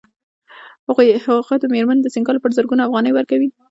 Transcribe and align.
هغه 1.25 1.53
د 1.59 1.65
مېرمنې 1.73 2.01
د 2.03 2.07
سینګار 2.13 2.35
لپاره 2.35 2.55
زرګونه 2.57 2.81
افغانۍ 2.83 3.11
ورکوي 3.13 3.49